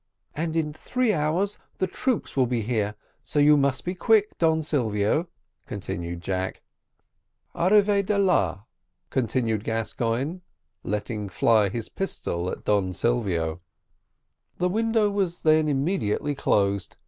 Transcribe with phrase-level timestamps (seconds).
[0.35, 4.63] "And in three hours the troops will be here, so you must be quick, Don
[4.63, 5.27] Silvio,"
[5.67, 6.63] continued Jack.
[7.53, 8.63] "A reveder la,"
[9.11, 10.39] continued Gascoigne,
[10.83, 13.61] letting fly his pistol at Don Silvio.
[14.57, 16.97] The window was then immediately closed.